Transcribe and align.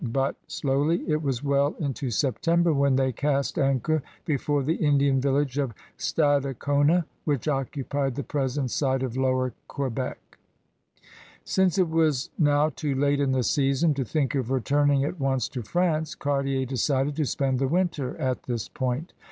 A 0.03 0.03
VOYAGEUR 0.03 0.09
OF 0.09 0.13
BRITTANY 0.13 0.35
21 0.49 0.49
slowly, 0.97 1.13
it 1.13 1.21
was 1.21 1.43
well 1.43 1.75
into 1.77 2.09
September 2.09 2.73
when 2.73 2.95
they 2.95 3.11
cast 3.11 3.59
anchor 3.59 4.01
before 4.25 4.63
the 4.63 4.77
Indian 4.77 5.21
village 5.21 5.59
of 5.59 5.75
Stadacona 5.99 7.05
which 7.23 7.47
occupied 7.47 8.15
the 8.15 8.23
present 8.23 8.71
site 8.71 9.03
of 9.03 9.15
Lower 9.15 9.53
Quebec. 9.67 10.39
Since 11.45 11.77
it 11.77 11.87
was 11.89 12.31
now 12.39 12.69
too 12.69 12.95
late 12.95 13.19
in 13.19 13.31
the 13.31 13.43
season 13.43 13.93
to 13.93 14.03
think 14.03 14.33
of 14.33 14.49
returning 14.49 15.05
at 15.05 15.19
once 15.19 15.47
to 15.49 15.61
France, 15.61 16.15
Cartier 16.15 16.65
decided 16.65 17.15
to 17.17 17.25
spend 17.25 17.59
the 17.59 17.67
winter 17.67 18.17
at 18.17 18.41
this 18.45 18.67
point. 18.69 19.13